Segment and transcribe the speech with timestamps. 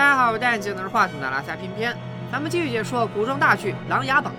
[0.00, 1.94] 大家好，我戴眼镜拿着话筒的拉塞偏偏，
[2.32, 4.32] 咱们继续解说古装大剧《琅琊榜》。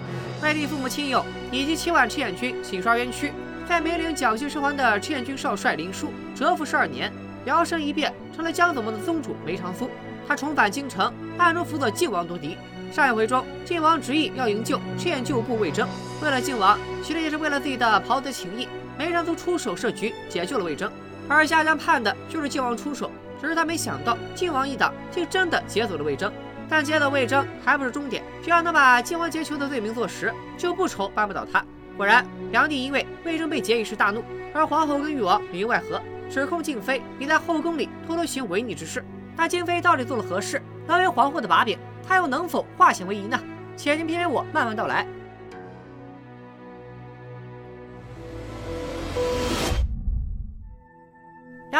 [0.43, 3.31] 外地父母亲友以及七万赤焰军洗刷冤屈，
[3.69, 7.13] 在梅岭侥幸生还的赤焰军少帅林殊蛰伏十二年，
[7.45, 9.87] 摇身一变成了江左盟的宗主梅长苏。
[10.27, 12.57] 他重返京城，暗中辅佐靖王夺嫡。
[12.91, 15.87] 上一回中，靖王执意要营救赤焰旧部魏征，
[16.23, 18.67] 为了靖王，其实也是为了自己的袍泽情谊，
[18.97, 20.91] 梅长苏出手设局解救了魏征。
[21.29, 23.11] 而夏江盼的就是靖王出手。
[23.41, 26.31] 只是他没想到，靖王一党竟真的劫走了魏征。
[26.69, 31.65] 但劫走魏征还不是终点，只要能把靖王劫囚的罪名坐实，就不愁扳不倒他。
[31.97, 39.03] 果然，梁帝因为魏征被劫一事大怒，而皇后跟誉王里应外合，指控静妃你在后宫里偷偷行违逆之事。
[39.35, 41.77] 那静妃到底做了何事，能为皇后的把柄？
[42.07, 43.39] 她又能否化险为夷呢？
[43.75, 45.05] 且听偏偏我慢慢道来。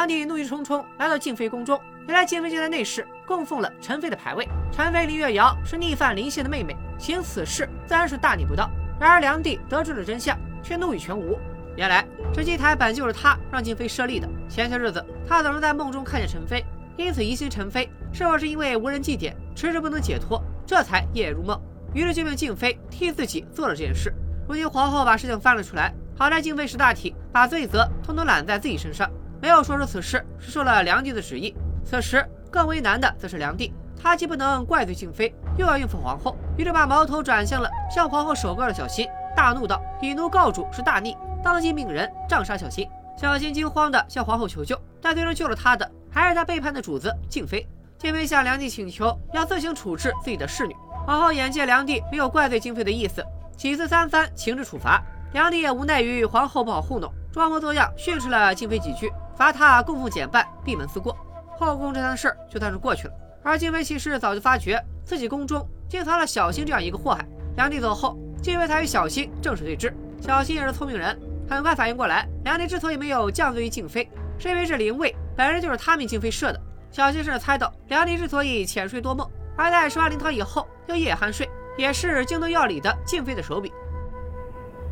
[0.01, 4.49] 梁帝怒气冲冲来到静妃宫中，原来静妃就在内室供奉了陈妃的牌位。
[4.71, 8.67] 陈妃林月瑶是逆犯林宪的妹妹，行此事自然是大逆不道。
[8.99, 11.37] 然而梁帝得知了真相，却怒语全无。
[11.77, 14.27] 原来这祭台本就是他让静妃设立的。
[14.49, 16.65] 前些日子他总是在梦中看见陈妃，
[16.97, 21.61] 因此疑心陈妃是否是因为无人祭奠，迟迟不能解脱，这才夜夜入梦。
[21.93, 24.11] 于是就命静妃替自己做了这件事。
[24.47, 29.07] 如今皇后把事情翻了出来，好在静妃识大体，把罪责统统揽在自己身上。
[29.41, 31.55] 没有说出此事是受了梁帝的旨意。
[31.83, 47.67] 此时更为难的则是梁帝，他既不能怪罪静妃，又要应付皇后，于是把矛头转向了向皇后首告的小新，大怒道：“以奴告主是大逆，当即命人杖杀小新。”小新惊慌的向皇后求救，但最终救了他的还是他背叛的主子静妃。
[47.97, 50.75] 静妃向梁帝请求要自行处置自己的侍女。
[51.05, 53.23] 皇后眼见梁帝没有怪罪静妃的意思，
[53.57, 55.01] 几次三番请旨处罚，
[55.33, 59.11] 梁帝也无奈于皇后不好糊弄，装模作样训斥了静妃几句。
[59.35, 61.15] 罚他供奉减半，闭门思过。
[61.57, 63.13] 后宫这摊事儿就算是过去了。
[63.43, 67.25] 而静妃其实早就发觉自己宫中竟藏了小新这样一个祸害。
[67.55, 69.93] 梁帝走后，静妃才与小新正式对峙。
[70.21, 71.19] 小新也是聪明人，
[71.49, 76.61] 很快反应过来，梁帝之所以没有降罪于静妃，是因为这灵位本身就是他命静妃设的。
[76.91, 79.27] 小新甚至猜到，梁帝之所以浅睡多梦，
[79.57, 83.71] 而在吃完灵汤以后又夜酣睡，也是京都药里的静妃的手笔。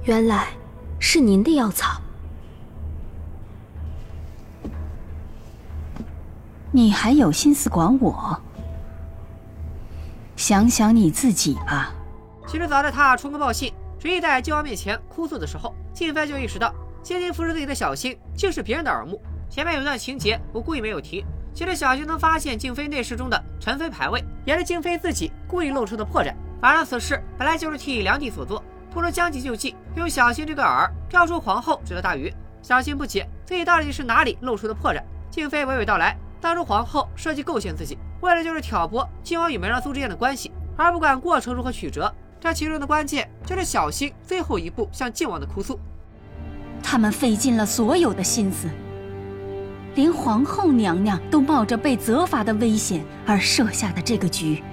[0.03, 0.47] 原来
[0.99, 2.01] 是您的药草。
[6.71, 8.39] 你还有心思管我？
[10.35, 11.91] 想想你自己吧。
[12.47, 19.19] 其实早在他冲宫报信，执意在靖王面前哭诉的时候，静妃就意识到，精心扶持自己的小新竟是别人的耳目。
[19.49, 21.25] 前面有段情节，我故意没有提。
[21.55, 26.33] 其实小新能发现静妃内室中的陈妃牌位，也是静妃自己故意露出的破绽。
[26.61, 32.31] 反正此事本来就是替梁帝所做，不如将计就计，用小新这个饵钓出皇后这条大鱼。
[32.61, 35.01] 小新不解自己到底是哪里露出的破绽，
[35.31, 36.15] 静妃娓娓道来。
[36.41, 42.13] 当初皇后设计构陷自己，为的就是挑拨靖王与梅长苏之间的关系，而不管过程如何曲折。
[42.39, 45.77] 这其中的关键就是小新最后一步向靖王的哭诉。
[46.81, 48.69] 他们费尽了所有的心思，
[49.95, 54.63] 连皇后娘娘都冒着被责罚的危险而设下的这个局，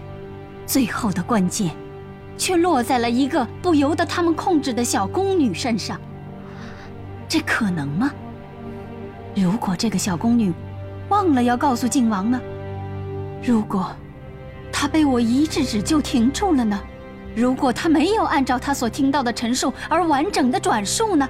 [0.65, 1.75] 最后的关键，
[2.39, 6.01] 却落在了一个不由得他们控制的小宫女身上。
[7.29, 8.13] 这可能吗？
[9.35, 10.55] 如果这个小宫女……
[11.09, 12.41] 忘了要告诉靖王呢？
[13.43, 13.91] 如果
[14.73, 16.81] 他被我一制止就停住了呢？
[17.35, 21.29] 如果他没有按照他所听到的陈述而完整的转述呢？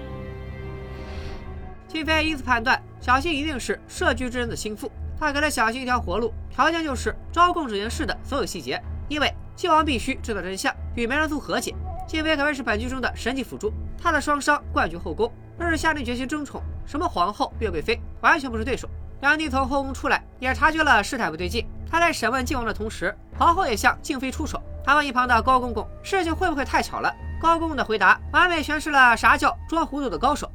[1.88, 4.90] 静妃因此判断，小新一定是设局之人的心腹。
[5.18, 8.80] 他给了小新一条活路，条件就是招供这件事的所有细节。
[9.08, 11.74] 因为靖王必须知道真相，与梅兰苏和解。
[12.06, 18.88] 静妃可谓是本剧中的神级辅助，她的双商冠军后宫，若是下定决心争宠，什么皇后、岳贵妃，完全不是对手。
[19.20, 21.66] 梁帝从后宫出来，也察觉了事态不对劲。
[21.90, 24.62] 他在审问靖王的同时，皇后也向静妃出手。
[24.84, 30.50] 他问一旁的高公公：“事情会不会太巧了？”高公公的回答完美诠释了啥叫装糊涂的高手。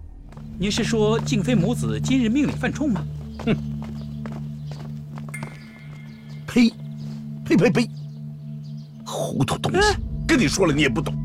[0.60, 3.04] 你是说静妃母子今日命里犯冲吗？
[3.46, 3.56] 哼！
[6.48, 6.70] 呸！
[7.46, 7.90] 呸呸呸！
[9.06, 9.98] 糊涂东西，
[10.28, 11.16] 跟你说了你也不懂。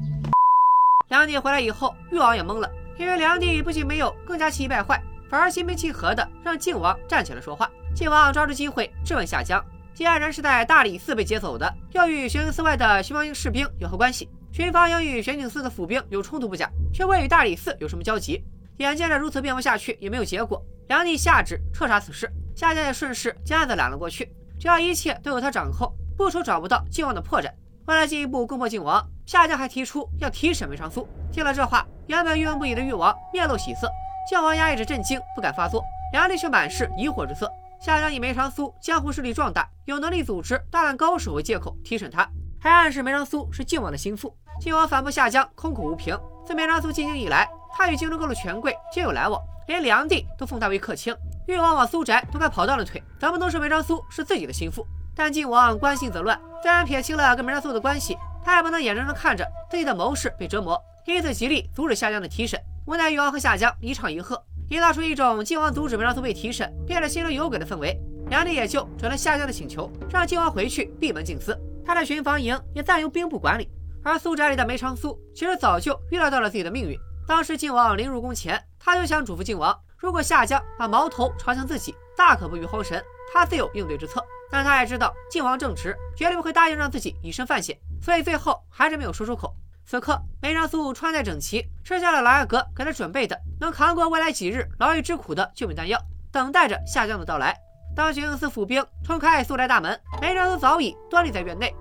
[1.09, 5.03] 梁帝回来以后，誉王也懵了，因为梁帝不仅没有更加气急败坏。
[5.29, 7.71] 反而心平气和的让靖王站起来说话。
[7.95, 9.65] 靖王抓住机会质问夏江：
[9.95, 14.29] 既然人是在大理寺被劫走的，又与玄景寺外的巡防营士兵有何关系？
[14.53, 18.45] 巡防营与玄景寺的府兵有冲突不假，却未与大理寺有什么交集？
[18.79, 22.31] 眼见着如此辩驳下去也没有结果，梁帝下旨彻查此事。
[22.55, 24.31] 夏江也顺势将案子揽了过去。
[24.59, 27.51] 只要一切都有他掌控，不愁找不到靖王的破绽。
[27.87, 31.07] 为了进一步攻破靖王，夏江还提出要提审梅长苏。
[31.31, 33.91] 听了这话，原本郁闷不已的誉王面露喜色。
[34.29, 35.81] 靖王压抑着震惊，不敢发作；
[36.13, 37.49] 梁帝却满是疑惑之色。
[37.81, 42.29] 夏江以梅长苏江湖势力壮大，有能力组织大量高手为借口提审他，
[42.61, 44.35] 还暗示梅长苏是靖王的心腹。
[44.61, 46.19] 靖王反驳夏江空口无凭。
[46.45, 51.15] 自梅长苏进京以来，他与京中各路权贵皆有来往，连梁帝都奉他为客卿。
[51.47, 54.85] 越王往苏宅都快跑断了腿，怎么能说梅长苏是自己的心腹？
[55.15, 62.61] 但靖王关心则乱，虽然撇清了跟梅长苏的关系，他也不能眼睁睁看着自己的谋士被折磨，因此极力阻止夏江的提审。
[62.87, 64.41] 无奈越王和夏江一唱一和。
[64.69, 67.97] 营造出一种靖王阻止梅长苏被提审，变得心中有鬼的氛围。
[68.31, 71.59] 梁帝也就准了夏江的请求，让靖王回去闭门静思。
[71.85, 73.69] 他的巡防营也暂由兵部管理。
[74.05, 76.97] 而苏宅里的梅长苏其实早就预料到了自己的命运。
[77.27, 84.25] 当时靖王临入宫前，他就想嘱咐靖王，如果夏江把矛头朝向自己，大可不必慌神，他自有应对之策。
[84.49, 89.53] 但他也知道靖王正直，绝对不会答应让自己以身犯险，所以最后还是没有说出口。
[89.89, 95.97] 此刻，梅长苏穿戴整齐，吃下了老阿格给他准备的能扛过未来几日牢狱之苦的救命丹药，
[96.33, 97.57] 等待着下降的到来。
[97.95, 101.73] 当玄宁司府兵冲开苏宅大门，梅长苏早已端立在院内。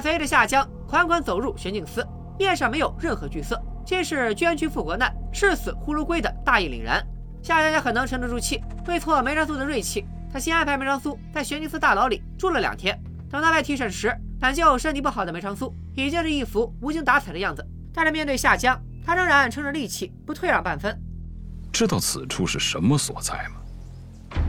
[0.00, 2.02] 他随着夏江款款走入玄镜司，
[2.38, 7.06] 面上没有任何惧色，皆是捐躯赴国难、视死忽如归的大义凛然。
[7.42, 12.98] 夏江也很能沉得住气，对挫梅长苏的锐气，他先安排梅长苏在玄镜司大牢里住了两天。
[13.28, 14.10] 等他被提审时，
[14.40, 17.62] 本就身体不好的梅长苏已经是一副无精打采的样子，
[17.92, 20.98] 但是面对夏江，他仍然撑着力气，不退让半分。
[21.70, 24.40] 知道此处是什么所在吗？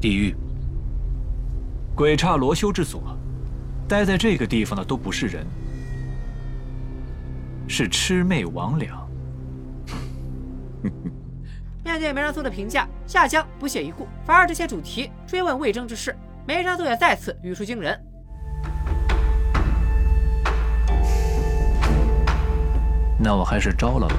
[0.00, 0.34] 地狱。
[1.98, 3.02] 鬼刹罗修之所，
[3.88, 5.44] 待在这个地方的都不是人，
[7.66, 8.86] 是魑魅魍魉。
[11.84, 16.16] 面对梅长苏的评价，夏江不屑一顾，反而这些主题追问魏征之事。
[16.46, 17.98] 梅长苏也再次语出惊人。
[23.18, 24.14] 那我还是招了吧。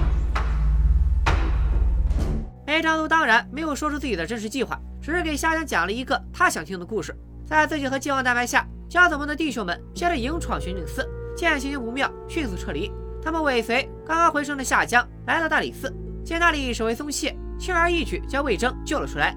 [2.67, 7.15] 梅长苏当然没有说出自己的真实计划，只是给夏江讲了一个他想听的故事。
[7.49, 11.03] 在自己和靖王的安排下，教子们的弟兄们接着迎闯玄镜司，
[11.35, 12.91] 见情形不妙，迅速撤离。
[13.23, 15.91] 他们尾随刚刚回城的夏江来到大理寺，
[16.23, 19.35] 见那里守卫松懈，轻而易举将魏征救了出来。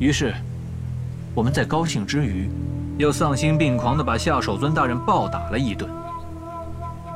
[0.00, 0.34] 于是，
[1.34, 2.48] 我们在高兴之余，
[2.96, 5.90] 又丧心病狂地把夏守尊大人暴打了一顿，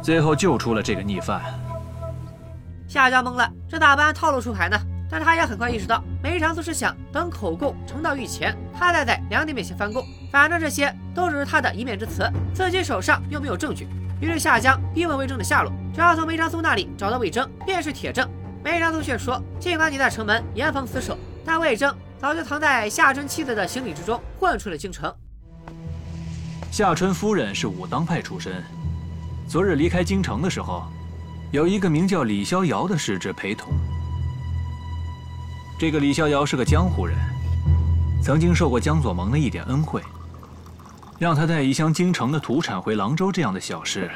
[0.03, 1.41] 最后救出了这个逆犯。
[2.87, 4.76] 夏江懵了，这大般套路出牌呢？
[5.11, 10.05] 但他也很快意识到，梅长苏是想等口供呈到御前，他再在梁帝面前翻供。
[10.31, 13.87] 反正这些都只是他的一面之词，自己手上又没有证据。
[14.20, 18.29] 于是夏江逼问魏征的下落，只要从梅长苏那里找到魏征，便是铁证。
[18.64, 25.12] 梅长苏却说，尽管你在城门严防死守，但魏征早就藏在夏春妻子的行李之中，混出了京城。
[26.70, 28.62] 夏春夫人是武当派出身，
[29.46, 30.84] 昨日离开京城的时候，
[31.50, 33.73] 有一个名叫李逍遥的使者陪同。
[35.79, 37.17] 这个李逍遥是个江湖人，
[38.22, 40.00] 曾经受过江左盟的一点恩惠，
[41.19, 44.08] 让他带一箱京城的土产回廊州这样的小事，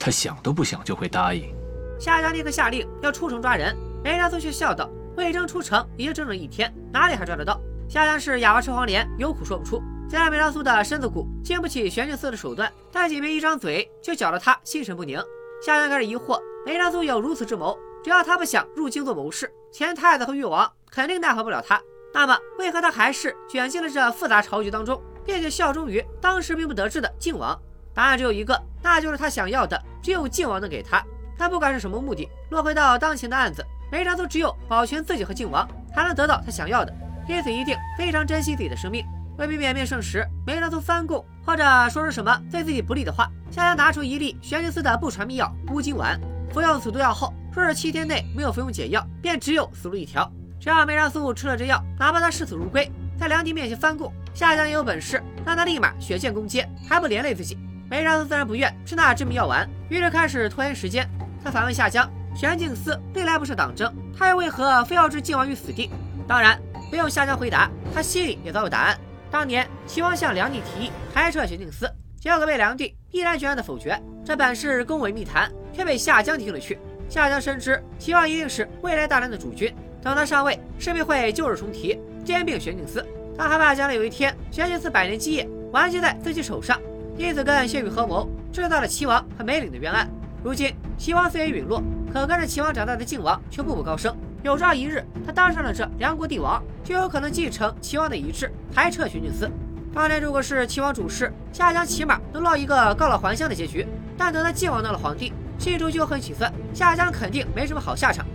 [0.00, 1.54] 他想都不想就会答应。
[2.00, 9.80] 夏家立刻下令要出城抓人，梅长苏却笑道：“魏征出城已经整整一天，哪里还抓得到？”夏江是哑巴吃黄连，有苦说不出。
[10.10, 15.22] 虽然梅长苏的身子骨经不起玄镜司的手段，但仅凭一张嘴就搅得他心神不宁。
[15.64, 17.78] 夏江开始疑惑，梅长苏有如此之谋。
[18.02, 21.80] 只要他不想入京做谋士，前太子和誉王肯定奈何不了他。
[22.14, 27.60] 那么，为何他还是卷进了这复杂朝局当中，并且效忠于当时并不得志的靖王？
[27.92, 31.04] 答案只有一个，那就是他想要的只有靖王能给他。
[31.36, 36.94] 但不管是什么目的，落回到当前的案子，梅长苏只有保全自己和靖王，才能得到他想要的。
[37.28, 39.04] 因此，一定非常珍惜自己的生命。
[39.36, 46.16] 为避免面圣时梅长苏翻供，或者说出什么对自己不利的话，夏江拿出一粒玄镜司的不传秘药乌金丸，
[46.52, 47.34] 服用此毒药后。
[47.52, 50.30] 说是七天内没有服用解药，便只有死路一条。
[50.60, 57.58] 只要梅长苏吃了这药，哪怕他视死如归，在梁帝面前翻供，夏江也有本事让他立马血溅宫街，还不连累自己。
[57.88, 61.08] 梅长苏自然不愿吃那致命药丸，于是开始拖延时间。
[61.44, 65.90] 他反问夏江：玄镜司历来不是党争，他又为何非要置靖王于死地？
[66.26, 66.58] 当然
[66.90, 68.98] 不用夏江回答，他心里也早有答案。
[69.30, 71.86] 当年齐王向梁帝提议开设玄镜司，
[72.18, 74.00] 结果被梁帝毅然决然的否决。
[74.24, 76.78] 这本是宫闱秘谈，却被夏江听了去。
[77.08, 83.02] 夏江深知齐王一定是未来大梁的主君，等他上位，势必会旧日重提，兼并玄镜司。
[83.38, 86.78] 他害怕将来有一天玄镜司百年基业完结在自己手上，
[87.16, 90.06] 因此跟谢宇合谋，制造了齐王和梅岭的冤案。
[90.42, 91.82] 如今齐王虽已陨落，
[92.12, 94.14] 可跟着齐王长大的靖王却步步高升。
[94.42, 99.50] 有朝一日他当上了这梁国帝王，就有可能继承齐王的遗志，排斥玄镜司。
[99.94, 103.86] 当年如果是齐王主事，夏江起码能落一个告老还乡的结局。
[104.18, 108.26] 但等他晋王当了皇帝，心中就很起算，夏江肯定没什么好下场。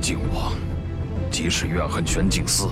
[0.00, 0.52] 靖王，
[1.30, 2.68] 即使怨恨玄镜司，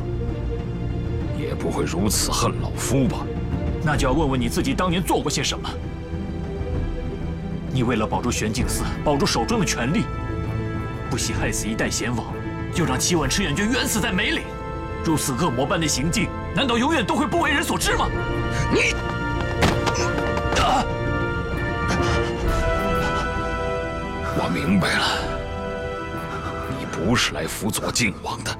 [1.38, 3.18] 也不会如此恨老夫吧？
[3.84, 5.68] 那就要问问你自己当年做过些什么。
[7.70, 10.04] 你为了保住玄镜司，保住手中的权力，
[11.10, 12.26] 不惜害死一代贤王，
[12.74, 14.42] 又让七万赤焰军冤死在梅岭，
[15.04, 16.28] 如此恶魔般的行径。
[16.56, 18.08] 难道永远都会不为人所知吗？
[18.72, 18.92] 你，
[20.60, 20.82] 啊！
[24.40, 25.27] 我明白了，你
[27.08, 28.54] 不是来辅佐靖王的，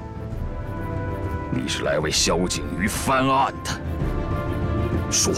[1.51, 3.79] 你是来为萧景瑜翻案的。
[5.11, 5.31] 说，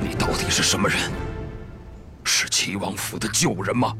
[0.00, 0.98] 你到底是什么人？
[2.24, 3.94] 是齐王府的旧人吗？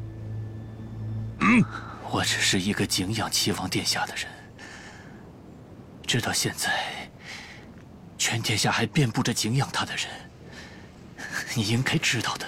[1.41, 1.63] 嗯，
[2.11, 4.25] 我只是一个敬仰齐王殿下的人。
[6.07, 7.11] 直到现在，
[8.17, 10.07] 全天下还遍布着敬仰他的人，
[11.55, 12.47] 你应该知道的。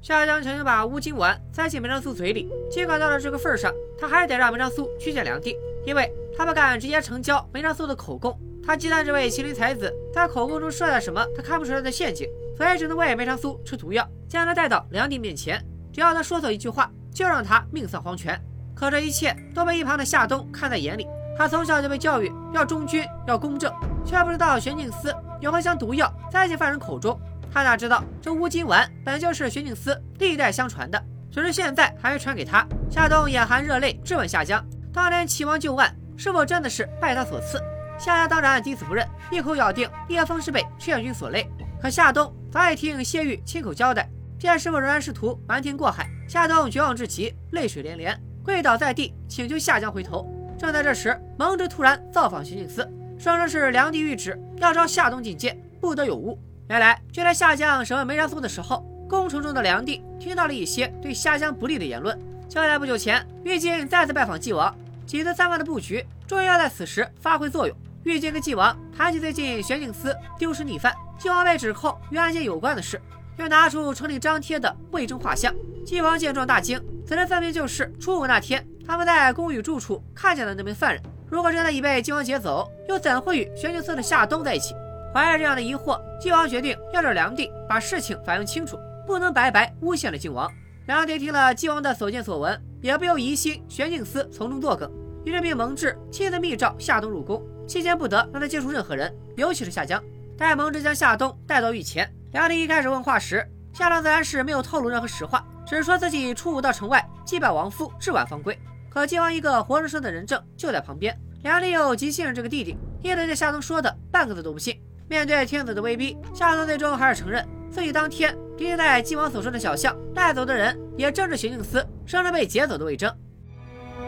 [0.00, 15.60] 夏江强行把乌金丸塞进梅长苏嘴里，尽管到了这个份上，他还得让梅长苏去见梁帝，因为他不敢直接成交梅长苏的口供，他忌惮这位麒麟才子在口供中设下什么他看不出来的陷阱，所以只能为梅长苏吃毒药，将他带到梁帝面前。
[15.92, 18.40] 只要他说错一句话，就让他命丧黄泉。
[18.76, 21.06] 可这一切都被一旁的夏冬看在眼里。
[21.36, 23.72] 他从小就被教育要忠君要公正，
[24.04, 25.14] 却不知道玄镜司
[25.46, 27.16] 准备将毒药塞进犯人口中。
[27.52, 31.00] 他哪知道这乌金丸本就是玄镜司历代相传的，
[31.30, 32.66] 只是现在还没传给他。
[32.90, 34.60] 夏冬眼含热泪质问夏江：
[34.92, 37.62] 当年齐王救案是否真的是拜他所赐？
[37.96, 41.48] 夏江当然抵死不认，一口咬定叶枫是被赤焰军所累。
[41.80, 44.10] 可夏冬早已听谢玉亲口交代。
[44.40, 50.28] 见师傅仍然试图瞒天过海，夏冬绝望至极，泪水连连，跪倒在地，请求夏江回头。
[50.58, 52.84] 正在这时，蒙挚突然造访玄镜司，
[53.18, 56.38] 声称是梁帝谕旨要招夏冬觐见，不得有误。
[56.68, 62.18] 原来就在夏江审问梅长苏的时候，宫城中的梁帝听到了一些对夏江不利的言论。
[62.48, 64.74] 就在不久前，玉京再次拜访纪王，
[65.06, 67.76] 几次三番的布局终于要在此时发挥作用。
[68.04, 73.00] 玉京跟纪王谈起最近玄镜司丢失逆犯，纪王被指控与案件有关的事。
[73.36, 75.54] 又拿出城里张贴的魏征画像，
[75.84, 81.02] 纪王见状大惊，此人分明就是初五那天他们在宫宇住处看见的那名犯人。
[81.36, 84.74] 如果真的已被靖王劫走，又怎会与玄镜司的夏冬在一起？
[85.12, 90.50] 怀着这样的疑惑，靖王决定要找梁帝把事情反映清楚，不能白白诬陷了靖王。
[90.86, 94.90] 梁帝听了靖王的所见所闻，也不由疑心玄镜司从中作梗，
[95.26, 100.02] 于是命蒙挚亲自密诏夏冬入宫，期间不得让他接触任何人，尤其是夏江。
[100.38, 102.10] 待蒙挚将夏冬带到御前。
[102.32, 108.58] 梁帝一开始问话时，夏冬自然是没有透露任何实话，只说自己初五到城外祭拜王父，至晚方归。
[108.88, 111.14] 可靖王一个活生生的人证就在旁边，
[111.46, 114.82] 梁帝又极信任这个弟弟，因此对夏冬说的半个字都不信。
[115.08, 123.08] 面对天子的威逼，夏冬最终还是承认自己当天逼在靖王所说的小巷带走的人，也正是玄镜司生着被劫走的魏征。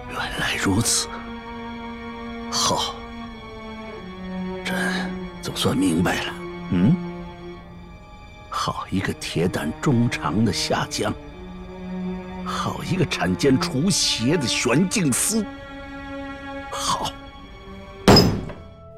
[0.08, 1.06] 原来如此，
[2.50, 2.96] 好，
[4.64, 4.74] 朕
[5.40, 6.34] 总算明白了。
[6.72, 6.96] 嗯。
[8.50, 11.14] 好一个铁胆忠肠的夏江，
[12.44, 15.46] 好一个铲奸除邪的玄镜司。
[16.72, 17.12] 好。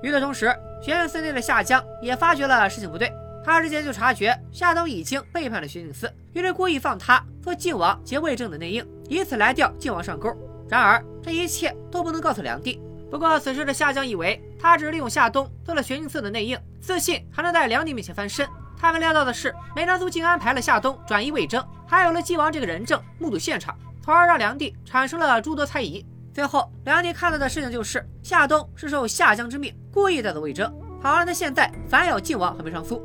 [0.03, 0.47] 与此同时，
[0.83, 3.13] 玄镜司内的夏江也发觉了事情不对，
[3.45, 10.35] 他之前就察觉夏冬已经背叛了玄镜司，于是故意放他做靖王劫魏征的内应，以此来钓靖王上钩。
[10.69, 12.81] 然而这一切都不能告诉梁帝。
[13.11, 18.49] 不过此时的夏江以为他只是利用夏冬做了玄镜司的内应，自信还能在梁帝面前翻身。
[18.79, 26.07] 他没料到的是，梅长苏竟安排了夏冬转移魏征，还有了纪王这个人证目睹现场，从而让梁帝产生了诸多猜疑。
[26.41, 32.99] 最后，梁帝看到的事情就是夏冬是受夏江之命故意带走魏征，好让他现在反咬靖王和梅长苏。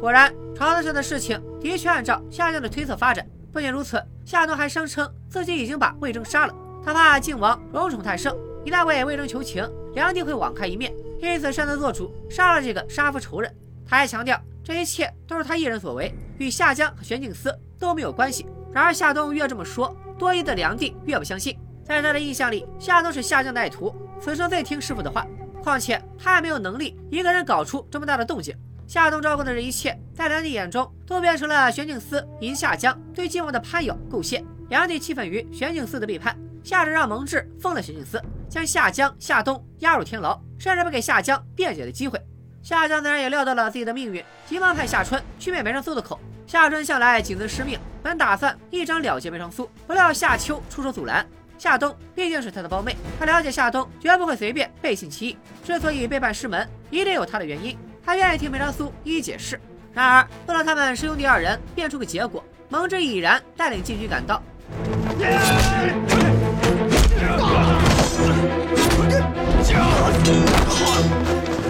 [0.00, 3.24] 果然，朝堂上的事情的确按照夏江的推测发展。
[3.52, 6.54] 不仅如此，夏冬还声称自己已经把魏征杀了，
[6.84, 13.54] 他怕靖王荣宠太盛，一旦为魏征求情，梁帝会网开一面，因此擅自做主杀了这个杀父仇人。
[13.86, 14.36] 他还强调。
[14.64, 18.46] 这一切都是他一人所为，与夏江和玄镜司都没有关系。
[18.72, 21.56] 然而夏冬越这么说，多疑的梁帝越不相信。
[21.90, 25.26] 在他的印象里，夏冬是夏江的爱徒，此生最听师傅的话。
[25.60, 28.56] 况且他也没有能力一个人搞出这么大的动静。
[28.86, 34.44] 夏冬招供的这一切，在梁帝眼中都变成了玄镜司引夏江对靖王的攀咬构陷。
[34.68, 42.20] 梁帝气愤于玄镜司的背叛，下旨让蒙挚封了玄镜司，将夏江、夏冬押入天牢，甚至不给夏江辩解的机会。
[42.62, 46.20] 夏江自然也料到了自己的命运，急忙派夏春去灭梅长苏的口。
[46.46, 51.26] 夏春向来谨遵师命，本打算一掌了结梅长苏，不料夏秋出手阻拦。
[51.60, 57.76] 夏冬毕竟是他的胞妹，他了解夏冬绝不会随便背信弃义，之所以背叛师门，一定有他的原因。
[58.02, 59.60] 他愿意听梅长苏一一解释。
[59.92, 64.42] 然而，为了他们师兄弟二人变出个结果，蒙挚已然带领禁军赶到。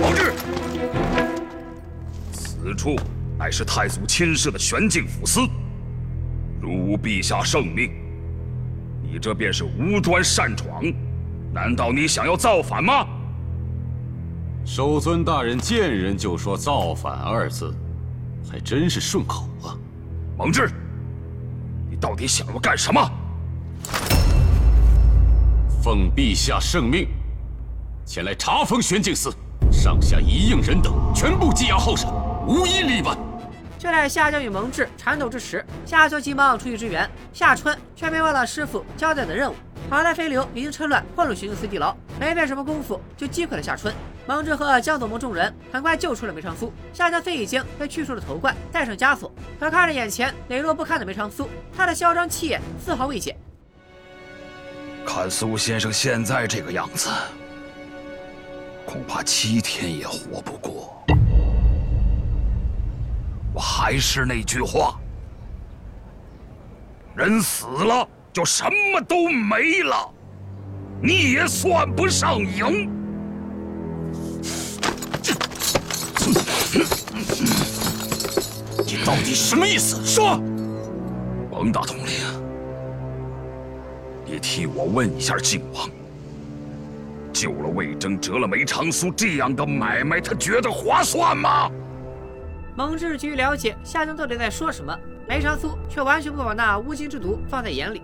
[0.00, 0.32] 王志，
[2.32, 2.94] 此处
[3.36, 5.40] 乃是太祖亲设的玄镜府司，
[6.60, 7.90] 如无陛下圣命，
[9.20, 10.82] 这便是无端擅闯。
[11.52, 13.06] 难道你想要造反吗？
[14.64, 17.74] 守尊大人见人就说“造反”二字，
[18.48, 19.74] 还真是顺口啊！
[20.38, 20.70] 蒙挚，
[21.90, 23.00] 你到底想要干什么？
[25.82, 27.08] 奉陛下圣命，
[28.04, 29.34] 前来查封玄镜司，
[29.72, 32.08] 上下一应人等全部羁押候审，
[32.46, 33.16] 无一例外。
[33.80, 39.56] 就在夏江与蒙挚缠斗之时，夏秋急忙出去支援，夏春却没忘了师傅交代的任务。
[39.88, 43.94] 好在飞流已经趁乱混入巡司地牢，没费什么功夫就击溃了夏春。
[44.26, 46.70] 蒙挚和江左盟众人很快救出了梅长苏。
[46.92, 53.34] 夏江虽已经被去除了头冠，戴上枷锁，可看着眼前羸弱不堪的梅长苏，他的嚣张气焰丝毫未减。
[55.06, 57.08] 看苏先生现在这个样子，
[58.84, 61.02] 恐怕七天也活不过。
[63.52, 64.98] 我还是那句话，
[67.16, 70.08] 人死了就什么都没了，
[71.02, 72.88] 你也算不上赢。
[78.86, 80.04] 你到底什么意思？
[80.04, 80.40] 说，
[81.50, 82.06] 王大统领，
[84.24, 85.88] 你替我问一下靖王，
[87.32, 91.70] 救了魏征，折了梅长苏，这样的买卖，他觉得划算吗？
[92.76, 94.96] 蒙挚急于了解夏江到底在说什么，
[95.28, 98.02] 梅长苏却完全不把那乌金之毒放在眼里。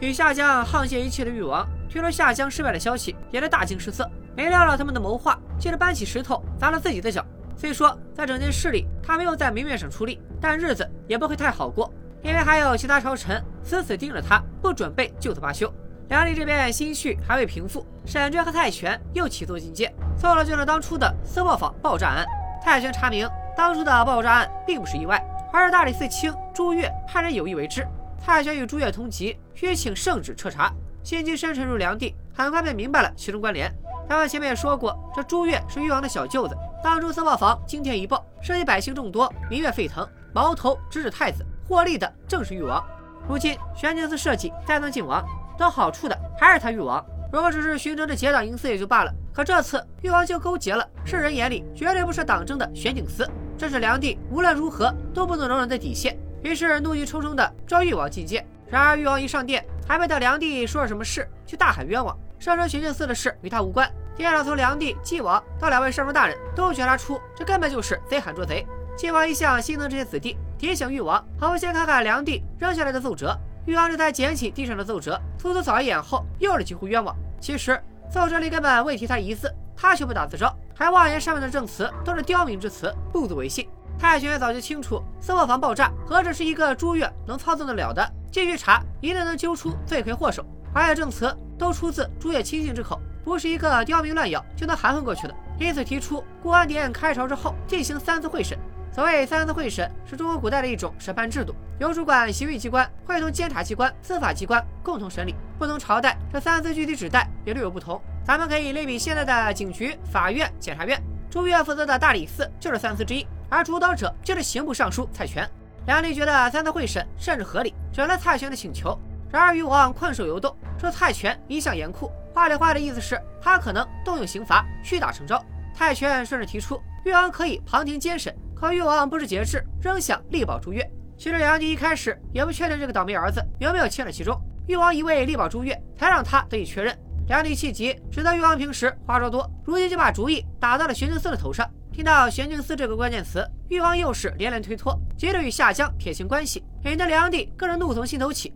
[0.00, 4.08] 与夏江沆瀣一气的誉王，听说夏江失败的消息，也是大惊失色。
[4.34, 7.24] 没料到他们的谋划，竟是搬起石头砸了自己的脚。
[7.56, 11.90] 虽说在整件事里他没有在明面上出力，但日子也不会太好过，
[12.22, 15.72] 因为还有其他朝臣死死盯着他，不准备就此罢休。
[16.08, 22.26] 梁帝这边心绪还未平复，沈娟和泰拳又起奏进谏，错了就是当初的色磨坊爆炸案。
[22.62, 23.26] 泰拳查明，
[23.56, 25.20] 当初的爆炸案并不是意外，
[25.52, 27.86] 而是大理寺卿朱越派人有意为之。
[28.22, 30.70] 泰拳与朱越同级，需请圣旨彻查。
[31.02, 33.72] 心机深沉如梁帝，很快便明白了其中关联。
[34.08, 36.56] 咱们前面也说过，这朱越是誉王的小舅子。
[36.82, 42.84] 当初色磨坊惊天一爆，涉及百姓众多，民怨沸腾，矛头直指太子，获利的正是誉王。
[43.28, 45.24] 如今玄镜司设计再能靖王，
[45.56, 47.04] 得好处的还是他誉王。
[47.32, 56.16] 如果只是寻征的结党营私也就罢了，可这次誉王就勾结了世人眼里绝对不是党争的玄镜司，这是梁帝无论如何都不能容忍的底线。
[56.42, 58.46] 于是怒气冲冲的召誉王觐见。
[58.68, 62.16] 然而誉王一上殿，还没等梁帝说了什么事，就大喊冤枉。
[62.38, 63.90] 上升玄镜司的事与他无关。
[64.16, 68.66] 殿上从梁帝、晋王到两位上书大人，都觉察出这根本就是贼喊捉贼。
[68.96, 73.36] 晋王一向心疼这些子弟，提醒誉王，好好先看看梁帝扔下来的奏折。
[73.66, 77.14] 誉王这才捡起地上的奏折，粗粗扫一眼后，又是几乎冤枉。
[77.40, 83.68] 其实奏折里根本未提他一字，他却不打自招，还妄言上面的证词都是刁民之词，不足为信。
[83.98, 90.44] 太玄早就清楚，色磨坊爆炸何止是一个朱越能操纵得了的，继续查，一定能揪出罪魁祸首。
[90.74, 95.34] 而且证词都出自朱越亲信之口，不是一个刁民乱咬就能含混过去的。
[95.58, 98.58] 因此提出公安殿开朝之后进行三次会审。
[98.92, 105.34] 所谓三次会审，是中国古代的一种审判制度，由主管刑狱机关会同监察机关、司法机关共同审理。
[105.58, 107.98] 不同朝代这三次具体指代也略有不同。
[108.26, 111.00] 咱们可以类比现在的警局、法院、检察院。
[111.30, 115.48] 朱越负责的大理寺就是三司之一，而主导者就是刑部尚书蔡权。
[115.86, 118.98] 梁帝觉得三次会审甚至合理，准了蔡权的请求。
[119.30, 125.40] 然而，誉王困兽犹斗，说蔡权一向严酷，话里话的意思是，他可能动用刑罚，屈打成招。
[125.72, 130.82] 蔡权甚至提出，誉王可以旁听监审，可誉王不知节制，仍想力保朱越。
[131.16, 134.36] 其实，梁帝一开始也不确定这个倒霉儿子有没有牵扯其中，
[134.66, 136.96] 誉王一味力保朱越，才让他得以确认。
[137.28, 141.68] 梁帝气急，知道誉王平时话说多，如今就把主意打到了玄镜司的头上。
[141.92, 148.54] 听到玄镜司这个关键词，誉王又是连连推脱，急着与夏江撇清关系，引得梁帝更是怒从心头起。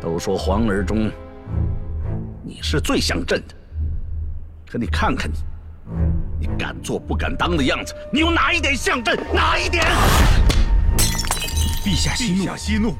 [0.00, 1.10] 都说皇儿中，
[2.42, 3.54] 你是最像朕的，
[4.66, 5.36] 可你看看你，
[6.40, 9.18] 你敢做不敢当的样子，你有哪一点像朕？
[9.34, 9.84] 哪一点？
[11.84, 12.42] 陛下息怒！
[12.42, 12.94] 陛下息怒！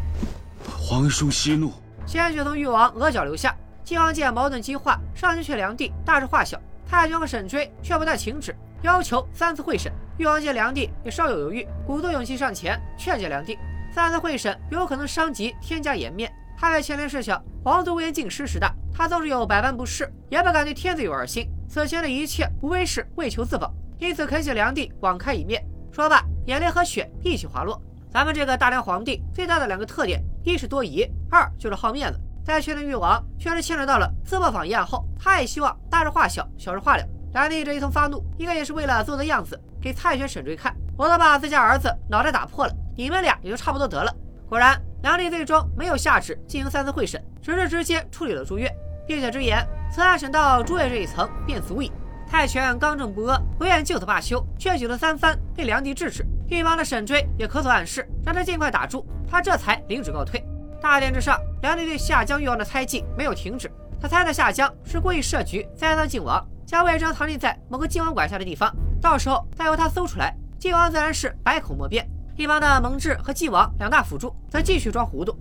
[0.78, 1.72] 皇兄息怒！
[2.04, 3.56] 鲜血从誉王额角流下。
[3.84, 6.58] 晋王见矛盾激化，上前劝梁帝大事化小。
[6.88, 9.92] 太君和沈追却不但请旨，要求三次会审。
[10.16, 13.58] 玉王见梁帝也稍有犹豫，鼓足勇气上前劝诫梁帝，
[13.92, 16.32] 三次会审有可能伤及天家颜面。
[16.56, 21.46] 他为牵连事小，皇族威严尽失时的他，纵使有百般不适，也不敢对天子有二心。
[21.68, 25.62] 此前的一切无非是为求自保，因此恳请梁帝网开一面。
[25.92, 27.78] 说罢，眼泪和血一起滑落。
[28.10, 32.18] 咱们这个大梁皇帝最大的两个特点，一是多疑，二就是好面子。
[32.44, 37.04] 在确定誉王确实牵扯到了自爆坊一案后，他也希望大事化小，小事化了。
[37.32, 40.76] 梁帝这一通发怒，应该也是为了做做样子给蔡玄、沈追看。
[40.96, 44.14] 我都把自家儿子脑袋打破了，你们俩也就差不多得了。
[44.46, 48.70] 果然，梁帝最终没有下旨进行三次会审，只是直接处理了朱越，
[49.06, 51.90] 并且直言此案审到朱越这一层便足矣。
[52.26, 56.24] 蔡玄刚正不阿，不愿就此罢休，却举了三番被梁帝制止。
[56.46, 60.44] 一旁的沈追也咳嗽暗示，让他尽快打住，他这才领旨告退。
[60.84, 63.72] 大殿之上，梁帝对夏江誉王的猜忌没有停止。
[63.98, 68.70] 他猜测夏江是故意设局栽赃靖王，将魏征藏匿在某个靖王管辖的地方，
[69.00, 72.06] 到时候再由他搜出来，靖王自然是百口莫辩。
[72.36, 75.34] 一旁的蒙挚和靖王两大辅助则继续装糊涂。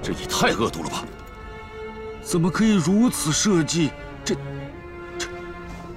[0.00, 1.04] 这也太恶毒了吧！
[2.22, 3.90] 怎么可以如此设计？
[4.24, 4.36] 这
[5.18, 5.26] 这，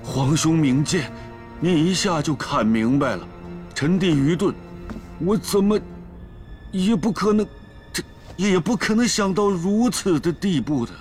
[0.04, 1.12] 皇兄明鉴，
[1.60, 3.28] 你一下就看明白了。
[3.76, 4.56] 臣弟愚钝，
[5.20, 5.80] 我怎么
[6.72, 7.46] 也不可能，
[8.38, 10.91] 也不可能想到如此的地步的。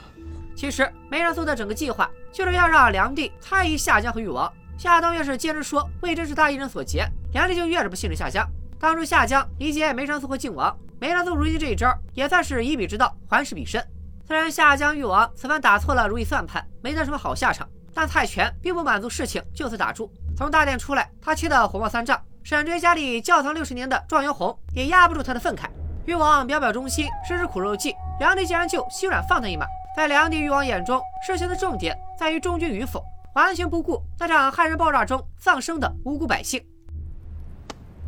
[0.54, 4.52] 其实梅长苏的整个计划就是要让梁帝猜疑夏江和誉王。
[4.76, 8.46] 夏冬越是坚持说魏征是他一人所劫，梁帝就越是不信任夏江。
[8.78, 13.82] 当初夏江理解梅长苏和靖王，梅长苏如今这一招也算是以彼之道还施彼身。
[14.26, 20.10] 虽然夏江誉王此番打错了如意算盘，没得什么好下场，但蔡权并不满足事情就此打住。
[20.36, 22.18] 从大殿出来，他气得火冒三丈。
[22.42, 25.64] 沈追家里窖藏六十年的状元红也压不住他的愤慨。
[26.06, 29.66] 誉王表表忠心，实施苦肉计，梁帝竟然就心软放他一马。
[29.94, 36.62] 在梁帝、誉王眼中，事情的重点在于忠君与否，完全不顾那场汉人爆炸中丧生的无辜百姓。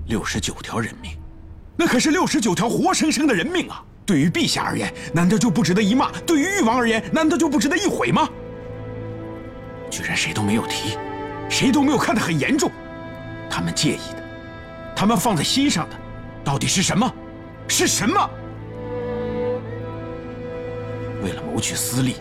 [0.06, 1.12] 六十九条人命，
[1.76, 3.84] 那可是六十九条活生生的人命啊！
[4.06, 6.10] 对于陛下而言，难道就不值得一骂？
[6.26, 8.28] 对于誉王而言，难道就不值得一毁吗？
[9.90, 10.96] 居然谁都没有提，
[11.48, 12.70] 谁都没有看得很严重。
[13.50, 14.22] 他们介意的。
[14.96, 15.96] 他们放在心上的，
[16.42, 17.12] 到底是什么？
[17.68, 18.30] 是什么？
[21.22, 22.16] 为了谋取私利，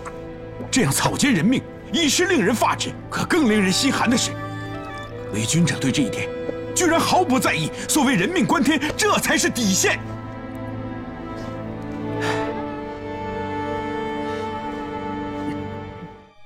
[0.70, 2.92] 这样草菅人命，已是令人发指。
[3.10, 4.32] 可更令人心寒的是，
[5.34, 6.30] 伪君者对这一点，
[6.76, 7.72] 居然毫不在意。
[7.88, 10.00] 所谓人命关天，这才是底线。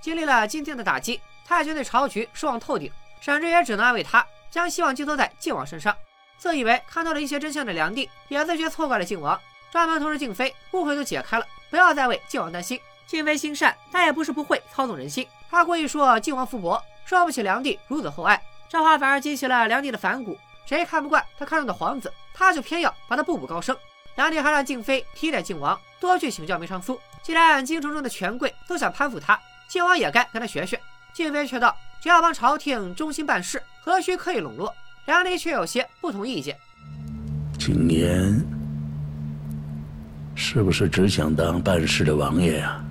[0.02, 5.94] 经历了今天的打击，太君对朝局失望透顶，沈志也只能安慰他，将希望寄托在靖王身上。
[6.38, 9.40] 自以为看到了一些真相的梁帝，也自觉错怪了靖王，
[9.72, 12.80] 专门通知靖妃，误会都解开了，不要再为靖王担心。
[13.08, 15.28] 靖妃心善，但也不是不会操纵人心。
[15.50, 20.38] 他故意说靖王福薄，受不起梁帝如此厚爱，这话反而激起了梁帝的反骨。
[20.66, 23.78] 谁看不惯他看中的皇子，他就偏要把他步步高升。
[24.16, 27.00] 梁帝还让靖妃提点靖王，多去请教梅长苏。
[27.22, 30.80] 既然京城中的权贵都想攀附他，靖王也该跟他学学。
[31.14, 34.74] 靖妃却道：只要帮朝廷忠心办事，何须刻意笼络？
[35.06, 36.58] 梁帝却有些不同意见。
[37.58, 38.46] 景言
[40.36, 42.84] 是不是只想当办事的王爷啊？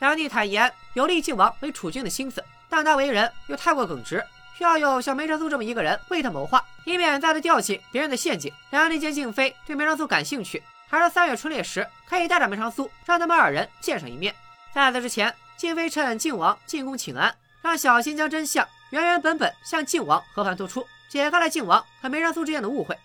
[0.00, 4.22] 梁帝坦言有立靖王为储君的心思，但他为人又太过耿直，
[4.56, 8.52] 需要有像梅长苏这么一个人为他谋划，以免再次掉进别人的陷阱。
[8.70, 14.34] 梁帝见静妃对梅长苏感兴趣，还说三月春猎时可以带着梅长苏，让他们二人见上一面。
[14.74, 20.84] 在此之前，静妃趁靖王进宫请安，让小新将真相原原本本向靖王和盘托出。
[21.14, 22.98] 解开了靖王和梅长苏之间的误会。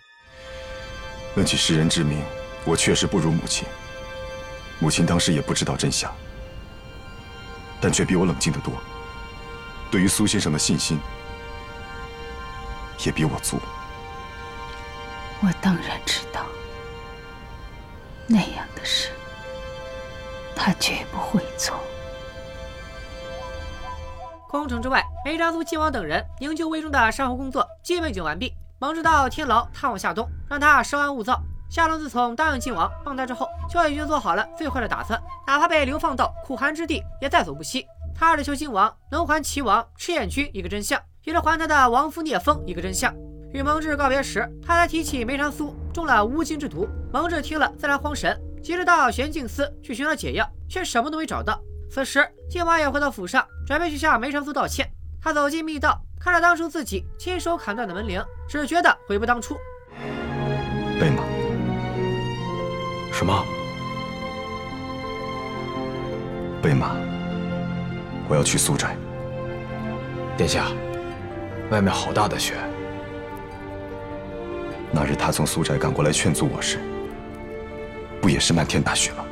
[1.35, 2.23] 论起世人之名，
[2.65, 3.67] 我确实不如母亲。
[4.79, 6.11] 母亲当时也不知道真相，
[7.79, 8.73] 但却比我冷静得多。
[9.91, 10.99] 对于苏先生的信心，
[13.05, 13.59] 也比我足。
[15.41, 16.47] 我当然知道，
[18.25, 19.09] 那样的事，
[20.55, 21.79] 他绝不会做。
[24.49, 28.51] 空城之外，梅长苏、靖王等人营救魏忠的善后工作基本已经完毕。
[28.79, 31.39] 蒙挚到天牢探望夏冬，让他稍安勿躁。
[31.69, 37.85] 夏冬自从答应靖王帮他之后，就已经做好了最坏的打算，哪怕被流放到苦寒之地，也在所不惜。
[38.15, 43.13] 他只求靖王能还齐王赤焰军一个真相，也是还他的亡夫聂风一个真相。
[43.53, 46.89] 与蒙挚告别时，他才提起梅长苏中了乌金之毒。
[47.13, 51.61] 蒙挚听了自然慌神，急着到玄镜司去寻找解药，却什么都没找到。
[51.91, 54.87] 此时，靖王也回到府上，准备去向梅长苏道歉。
[55.21, 59.57] 他走进密道，看着当初自己亲手砍断的门铃，只觉得悔不当初。
[60.99, 61.23] 贝马，
[63.11, 63.43] 什么？
[66.61, 66.95] 贝马，
[68.29, 68.95] 我要去苏宅。
[70.37, 70.67] 殿下，
[71.71, 72.53] 外面好大的雪。
[74.91, 76.79] 那日他从苏宅赶过来劝阻我时，
[78.21, 79.25] 不也是漫天大雪吗？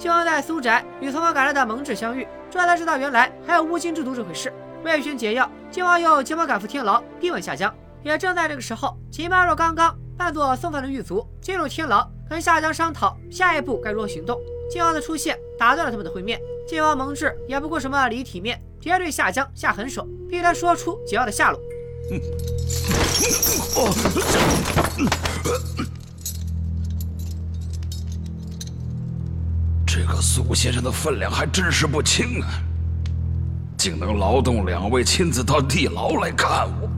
[0.00, 4.50] 靖王在苏宅与从外赶来的蒙挚相遇，这才知道原来还有乌金之毒这回事。
[4.82, 7.70] 为寻解药，靖王又急忙赶赴天牢，逼问夏江。
[8.02, 14.40] 也正在这个时候，秦般若刚刚扮作送饭的狱卒进入天牢，跟夏江商讨下一步该如何行动。
[14.70, 16.40] 靖王的出现打断了他们的会面。
[16.66, 21.60] 靖王蒙挚也不顾什么礼体面，直接对夏江下狠手，逼他说出解药的下落。
[22.08, 22.16] 这
[25.84, 25.89] 个
[30.20, 32.48] 苏先生的分量还真是不轻啊，
[33.76, 36.90] 竟能劳动两位亲自到地牢来看我。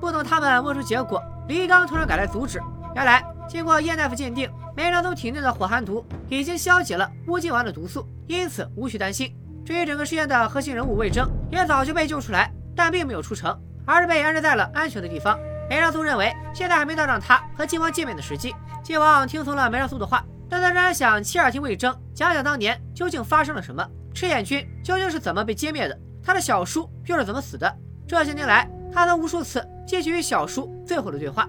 [0.00, 2.60] 不等他们问出结果，李刚突然赶来阻止。
[2.94, 9.32] 原来，经过叶大夫鉴定，梅长苏体内的火寒毒已经消解了乌金丸的毒素，因此无需担心。
[9.64, 15.38] 至于整个实验的核心人物魏征，也早就被救出来，但并没有出城，而是被安置在了安全的地方。
[15.70, 18.52] 梅长苏认为，现在还没到让他和靖王见面的时机。
[18.82, 27.72] 靖王听从了梅长苏的话，但他仍然想亲耳听魏征讲讲当年究竟发生了什么，赤焰军究竟是怎么被歼灭的，他的小叔又是怎么死的。
[28.04, 31.48] 这些年来，他曾无数次借取与小叔最后的对话。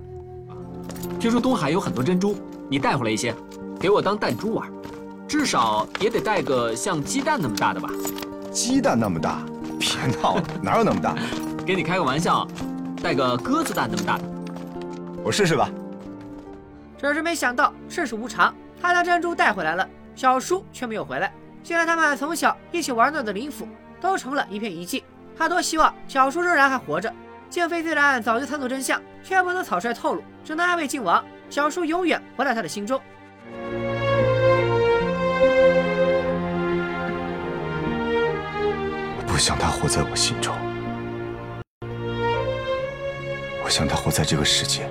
[1.20, 2.38] 听说东海有很多珍珠，
[2.70, 3.34] 你带回来一些，
[3.80, 4.72] 给我当弹珠玩。
[5.28, 7.90] 至少也得带个像鸡蛋那么大的吧？
[8.52, 9.40] 鸡蛋那么大？
[9.80, 9.90] 别
[10.22, 11.16] 闹了，哪有那么大？
[11.66, 12.48] 给你开个玩笑，
[13.02, 14.24] 带个鸽子蛋那么大的。
[15.24, 15.70] 我试试吧。
[16.98, 21.34] 只是没想到世事无常，他将珍珠带回来了，小叔却没有回来。
[21.64, 23.68] 现在他们从小一起玩闹的林府
[24.00, 25.04] 都成了一片遗迹。
[25.38, 27.12] 他多希望小叔仍然还活着。
[27.50, 33.02] 静妃虽然早就参透真相，却不能草率透露，只能安慰靖王：小叔永远活在他的心中。
[39.18, 40.56] 我不想他活在我心中，
[43.72, 44.88] 想他活在这个世界。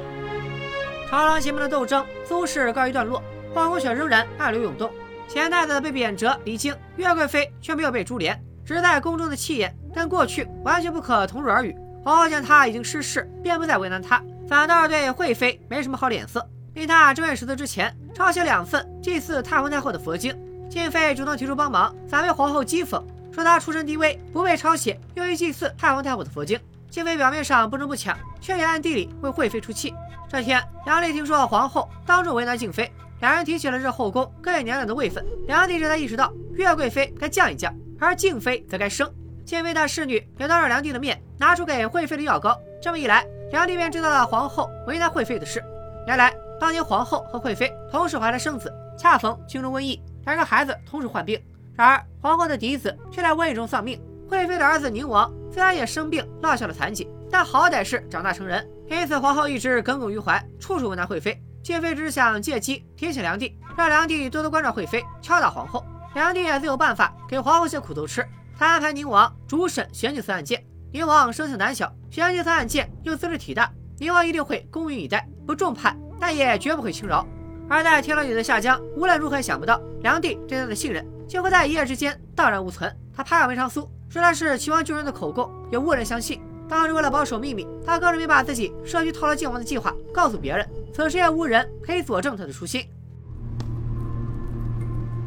[1.08, 4.90] 长廊前面的斗争苏氏告一段落，皇宫却仍然暗流涌动。
[5.28, 11.76] 前太子被贬谪离京，岳贵妃却没有被株连，只是在宫中的气焰跟过去完全不可同日而语。
[12.02, 20.36] 皇后见他已经失势，便不再为难他，反倒是对惠妃没什么好脸色，令他正月十四之前抄写两份祭祀太皇太后的佛经。
[20.68, 26.58] 静妃主动提出帮忙，反被皇后讥讽，说她出身低微，不被抄写用于祭祀太皇太后的佛经。
[26.90, 29.94] 静妃表面上不争不抢，却也暗地里为惠妃出气。
[30.28, 35.24] 这天，梁帝听说皇后当众为难静妃，两人提起了这后宫各位娘娘的位分。
[35.46, 39.08] 梁帝这才意识到，越贵妃该降一降，而静妃则该升。
[39.44, 45.62] 静妃的侍女也当着梁帝的面拿出给惠妃的药膏，这么一来，梁帝便知道了皇后为难惠妃的事。
[46.06, 51.40] 原来，当年皇后和惠妃同时怀胎生子，恰逢京中瘟疫，两个孩子同时患病。
[51.76, 54.00] 然而，皇后的嫡子却在瘟疫中丧命。
[54.30, 61.36] 惠妃的儿子宁王虽然也生病落下了残疾，但好歹是长大成人，因此皇后一直耿耿于怀，处处为难惠妃。
[61.64, 65.84] 静妃只想借机提醒梁帝，让梁帝多多关照惠妃，敲打皇后。
[66.14, 68.24] 梁帝也自有办法给皇后些苦头吃。
[68.56, 77.26] 他安排宁王主审玄镜司案件，宁王生性胆小，玄镜司案件又资质体大，宁王一定会公允以待，不重判，但也绝不会轻饶。
[77.68, 82.96] 而在天牢里的夏江，无论如何也想不到，梁帝对他的信任竟会在一夜之间荡然无存。
[83.12, 86.42] 他拍案梅长苏，说他是齐王救人的口供，也无人相信。
[86.68, 92.84] 当时为了保守秘密，他更是没把自己设局套牢靖王的计划告诉别人，此时也无人可以佐证他的初心。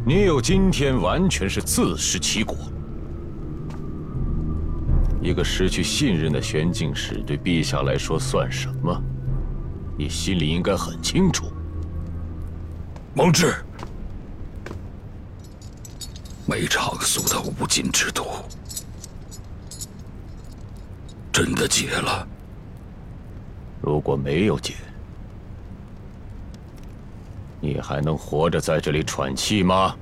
[0.06, 2.58] 你有今天，完全是自食其果。
[5.22, 9.02] 一个失去信任的玄镜使，对陛下来说算什么？
[9.98, 11.46] 你心里应该很清楚。
[13.15, 13.54] 蒙挚，
[16.46, 18.26] 梅长苏的无尽之毒
[21.34, 22.28] 真的解了？
[23.82, 24.76] 如果没有解，
[27.60, 29.96] 你还能活着在这里喘气吗？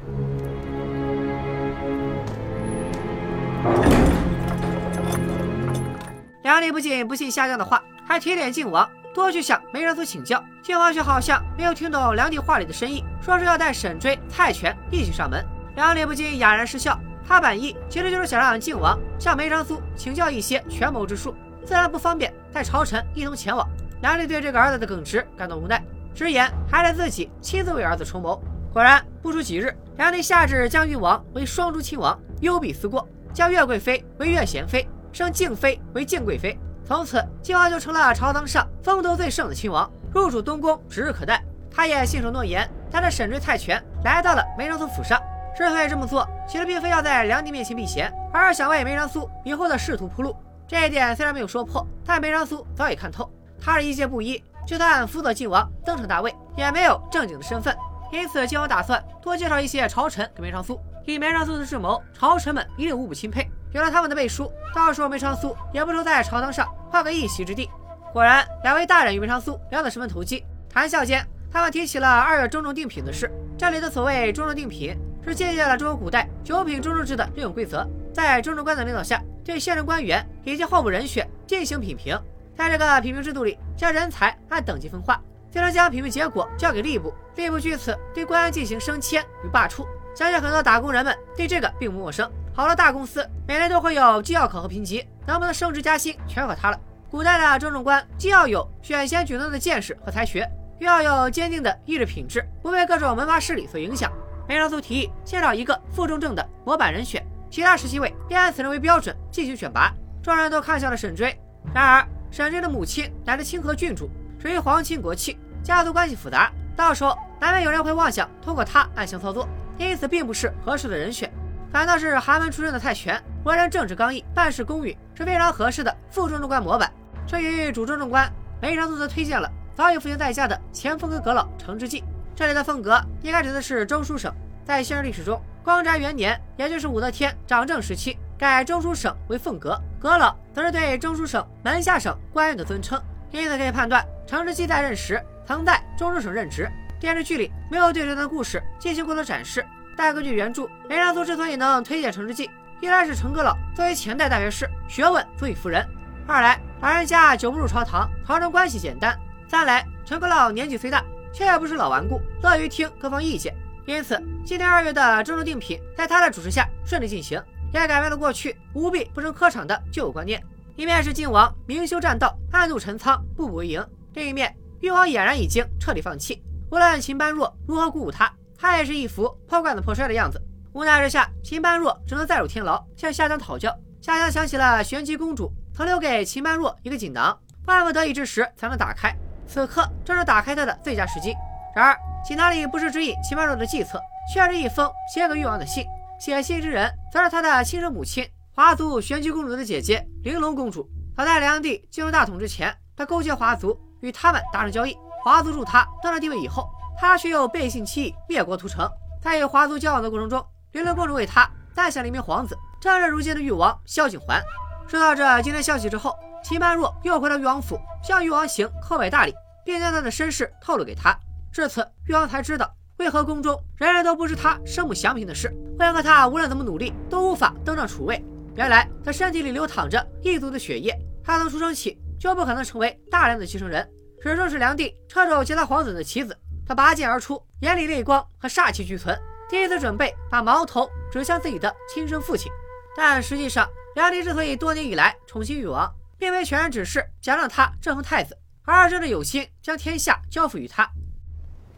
[6.43, 10.43] 梁帝不仅不信夏江的话，还提点靖王多去向梅长苏请教。
[10.61, 15.41] 靖王却好像没有听懂梁帝话里的深意，说是要带沈追、蔡泉一起上门。
[15.77, 16.99] 梁帝不禁哑然失笑，
[17.31, 23.65] 他本意其实就是想让靖王向梅长苏请教一些权谋之术，自然不方便带朝臣一同前往。
[24.01, 25.81] 梁帝对这个儿子的耿直感到无奈，
[26.13, 28.43] 直言还得自己亲自为儿子筹谋。
[28.73, 34.85] 果然不出几日，梁帝下旨将誉王为双珠亲王，优比思过，将岳贵妃为岳贤妃。
[35.13, 41.41] 升静妃为静贵妃，从此靖王就成了朝堂上风头最盛的亲王，入主东宫指日可待。
[41.73, 45.17] 他也信守诺言，带着沈追、蔡泉来到了梅长苏府上。
[45.55, 50.35] 之所以这么做，其实并非要在梁帝面前避嫌，而是想为梅长苏以后的仕途铺路。
[50.67, 57.75] 这一点虽然没有说破，但梅长苏早已看透，他是一介布衣，就算辅佐晋王登上大位，也没有正经的身份。
[58.11, 60.79] 因此，晋王打算多介绍一些朝臣给梅长苏。
[61.05, 63.49] 以梅长苏的智谋，朝臣们一定无不钦佩。
[63.73, 67.69] 有了他们的背书，到时候梅长苏也不愁在朝堂上换个一席之地。
[68.13, 70.45] 果然，两位大人与梅长苏聊得十分投机。
[70.69, 73.31] 谈笑间，他们提起了二月中正定品的事。
[73.57, 82.19] 这里的所谓中正定品，是借鉴了中国古代九品中正制的任用规则，在中正官的领导下，对现任官员以及候补人选进行品评。
[82.55, 89.85] 在这个品评制度里，将人才按等级分化，最终将品评结果交给吏部，吏部据此对官员进行升迁与罢黜。
[90.13, 92.29] 相信很多打工人们对这个并不陌生。
[92.53, 96.79] 好了，大公司每年都会有绩效考核评级，能不能升职加薪全靠它了。
[97.09, 100.47] 古代的中正官既要有选贤举能的见识和才学，
[100.79, 104.11] 又要有坚定的意志品质，不被各种门阀势力所影响。
[104.51, 109.93] 梅长苏提议先找一个副中正的模板人选，其他十七位便按此人为标准进行选拔。
[110.21, 111.33] 众人都看向了沈追，
[111.73, 114.09] 然而沈追的母亲乃是清河郡主，
[114.41, 121.31] 属于皇亲国戚，家族关系复杂，到时候难免有人会妄想通过他暗箱操作，因此并不是合适的人选。
[121.71, 126.91] 反倒是寒门出身的太玄，为人正直刚毅，办事公允，是非常合适的副中正官模板。
[127.25, 128.29] 至于主中正官，
[128.61, 132.03] 梅长苏则推荐了早已服刑在家的前锋阁阁老程之济。
[132.35, 134.33] 这里的凤阁应该指的是中书省。
[134.63, 143.01] 在现实历史中，光宅元年，也就是武则天掌政时期，改中书省为凤阁，阁老则是对中书省门下省官员的尊称。
[143.31, 146.69] 因此可以判断，程之济在任时曾在中书省任职。
[146.99, 149.65] 电视剧里没有对这段故事进行过多展示，
[149.97, 155.85] 但根据原著，梅长苏之所以能推荐程之济，一来是程阁老作为前代大学士，学问足以服人。
[156.27, 159.13] 二来，老人家久不入朝堂，朝中关系简单；
[159.47, 163.55] 三来，陈阁老年纪虽大，却也不是老顽固，乐于听各方意见。
[163.85, 167.41] 因此，今年二月的郑州定品在他的主持下顺利进行，
[167.73, 170.41] 也改变了过去无比不成科场的旧观念。
[170.75, 173.81] 一面是晋王明修栈道，暗度陈仓，步步为营；
[174.13, 176.43] 另一面，誉王俨然已经彻底放弃。
[176.69, 180.41] 无论秦般若如何鼓舞他，他也是一副破罐子破摔的样子。
[180.73, 183.75] 无奈之下，秦般若只能再入天牢，向夏江讨教。
[184.01, 185.51] 夏江想起了玄机公主。
[185.73, 189.15] 曾留给秦般若一个锦囊，万不得已之时才能打开。
[189.51, 191.35] 此刻正是打开它的最佳时机。
[191.75, 194.01] 然而，锦囊里不是指引秦般若的计策，
[194.33, 195.85] 却是一封写给誉王的信。
[196.17, 200.87] 写信之人，则是他的亲生母亲华族玄机公主的姐姐玲珑公主。
[201.17, 204.97] 早在梁帝进入大统之前，他勾结华族，与他们达成交易。
[205.21, 208.89] 华族助他登上帝位以后，他却又背信弃义，灭国屠城。
[209.21, 214.41] 在与华族交往的过程中，玲珑公主为他诞下了一名皇子，正是如今的誉王萧景桓。
[214.87, 221.17] 知道这惊天消息之后，秦般若又回到誉王府，向誉王行叩拜大礼，并将他的身世透露给他。
[221.51, 228.23] 至此，誉王才知道为何宫中人人都不知他生母祥嫔的事，为何他无论怎么努力都无法登上储位。
[228.55, 233.87] 原来他身体里流淌着异族的血液，他从出生起就不可能成为大梁的继承人。
[234.21, 239.17] 始终是梁帝掣肘其他皇子的棋子，他拔剑而出，眼里泪光和煞气俱存，
[239.49, 242.51] 第一次准备把矛头指向自己的亲生父亲，
[242.95, 243.67] 但实际上。
[243.93, 250.87] 梁帝之所以多年以来宠幸誉王，并非全然只是想让他正衡太子，而是真的有心将天下交付于他。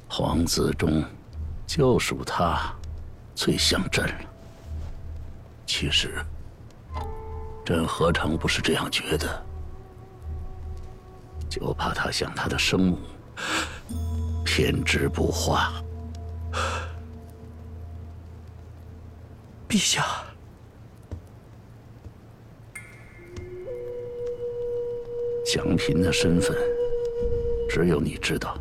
[0.10, 1.02] 皇子中，
[1.66, 2.76] 就属他
[3.34, 4.16] 最像朕了。
[5.66, 6.22] 其实，
[7.66, 9.46] 朕何尝不是这样觉得？
[11.50, 13.00] 就怕他像他的生母，
[14.44, 15.72] 偏执不化。
[19.70, 20.06] 陛下。
[25.46, 26.56] 蒋平的身份，
[27.70, 28.58] 只有你知道。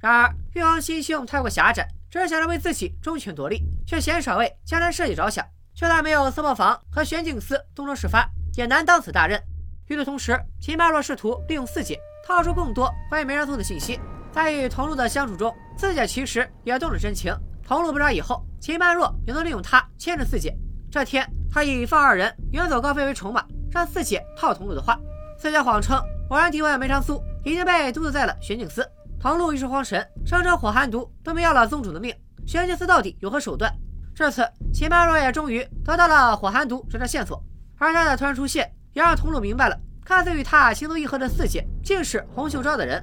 [0.00, 5.44] 然而，誉王心胸太过狭窄，只想着为自己争权夺利，却鲜少为江南社稷着想。
[5.74, 9.40] 就算没有司破坊和玄镜司东窗事发，也难当此大任。
[9.86, 13.98] 与此同时，秦般若试图利用四姐套出更多关于梅长苏的信息。
[14.30, 17.34] 在与童露的相处中，四姐其实也动了真情。
[17.66, 20.54] 童露不知以后，秦般若也能利用他牵制四姐。
[20.90, 24.98] 这天，他以放二人远走高飞为筹码，让四姐套童露的话。
[25.40, 25.96] 四姐谎称
[26.30, 28.84] 偶然提问梅长苏已经被毒死在了玄镜司，
[29.20, 32.12] 唐禄一时慌神，声称火寒毒都没要了宗主的命。
[32.44, 33.72] 玄镜司到底有何手段？
[34.14, 37.40] 这次秦般若也终于得到了火寒毒这条线索，
[37.78, 43.00] 而他的突然出现也让童禄明白了，看似与他情投意合的四姐竟是洪秀昭的人。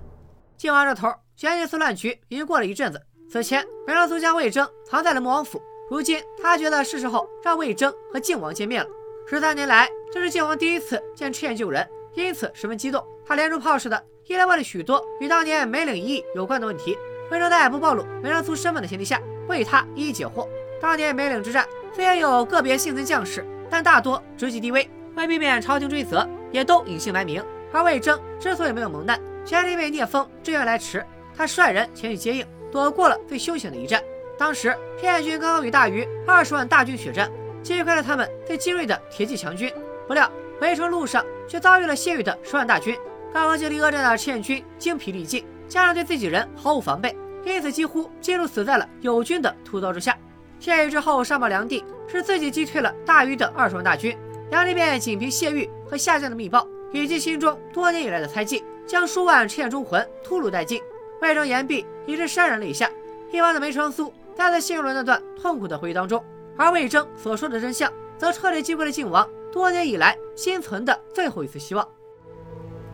[0.57, 1.07] 靖王这头，
[1.37, 3.01] 玄镜司乱局已经过了一阵子。
[3.31, 8.89] 此前梅长苏将魏征藏在了穆王府，如今他觉得是时候让魏征和靖王见面了。
[9.27, 11.89] 十三年来，这是靖王第一次见赤焰救人。
[12.15, 16.97] 因此十分激动，他连珠炮似的一连问了许多与当年梅岭一役有关的问题，
[17.29, 20.47] 魏征在不暴露梅长苏身份的前提下，为他一一解惑。
[20.81, 27.43] 当年梅岭之战，虽然有个别幸存将士，但大多职级低微，为避免朝廷追责，也都隐姓埋名。
[27.71, 31.05] 而魏征之所以没有蒙难，全是因为聂风支援来迟，
[31.35, 34.01] 他率人前去接应，躲过了最凶险的一战。
[34.37, 37.29] 当时骗军刚刚与大余二十万大军血战，
[37.61, 39.71] 击溃了他们最精锐的铁骑强军，
[40.07, 42.97] 不料回程路上却遭遇了谢玉的十万大军。
[43.33, 50.17] 刚刚经历恶战的赤焰军精疲力尽，加上对自己人毫无防备，因此几乎几乎死在了友军的屠刀之下。
[50.59, 54.17] 谢玉之后上报梁帝，是自己击退了大禹的二十万大军。
[54.49, 60.81] 梁帝便仅凭谢玉和下将的密报，以及心中多年以来的猜忌，将数万赤焰忠魂屠戮殆尽。
[61.21, 62.89] 魏征言毕，已是潸然泪下。
[63.31, 66.23] 一旁的梅长苏在他陷入了那段痛苦的回忆当中，
[66.55, 71.87] 而魏征所说的真相，则彻底击溃了靖王多年以来心存的最后一丝希望。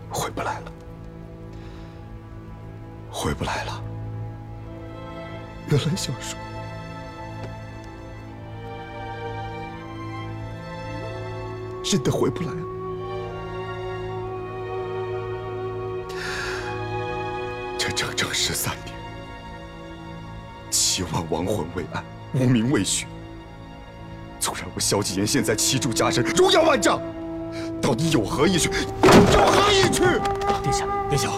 [0.10, 0.72] 回不来了，
[3.10, 3.84] 回不来了。
[5.70, 6.36] 原来小叔
[11.82, 12.58] 真的回不来了。
[17.78, 18.94] 这整整十三年，
[20.70, 23.08] 七万亡魂未安，无名未雪。
[24.40, 27.02] 纵然我萧继言现在旗柱加身，荣耀万丈，
[27.82, 28.70] 到底有何意趣？
[29.34, 30.04] 有何意趣？
[30.62, 31.30] 殿下，殿下。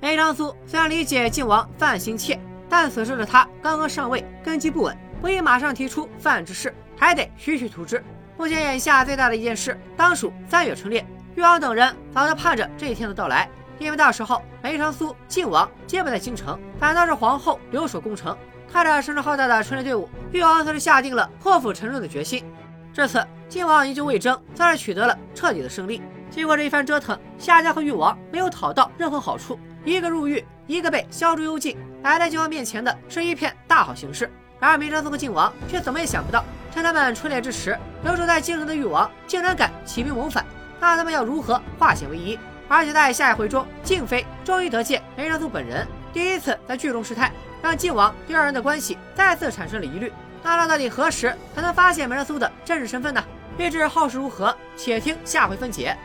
[0.00, 2.38] 梅长苏虽然理解靖王犯案心切，
[2.68, 8.02] 但此时的他刚刚上位，根基不稳，不宜马上提出犯之事，还得徐徐图之。
[8.38, 11.04] 目前眼下最大的一件事，当属三月春猎。
[11.34, 13.48] 誉王等人早就盼着这一天的到来，
[13.78, 18.36] 因为到时候梅长苏、靖王皆不在京城，反倒是皇后留守宫城。
[18.70, 22.44] 看着声势浩大的春猎队伍，誉王算是下定了破釜沉舟的决心。
[22.92, 26.02] 这次靖王营救魏征，算是取得了彻底的胜利。
[26.30, 34.30] 经过这一番折腾，夏家和誉王没有讨到任何好处，一个入狱，一个被消除幽禁，摆在靖王面前的是一片大好形势。
[34.60, 40.44] 然而梅长苏和靖王却怎么也想不到，趁他们春猎之时，留守在京城的誉王竟然敢起兵谋反。
[40.80, 42.38] 那他们要如何化险为夷？
[42.68, 50.12] 而且在下一回中，静妃终于得见梅长苏本人，第一次在剧中失态，让靖王对二人的关系再次产生了疑虑。
[50.42, 53.24] 那他到底何时才能发现梅长苏的真实身份呢？
[53.56, 55.96] 欲知后事如何，且听下回分解。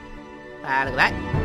[0.64, 1.43] 拜了个拜。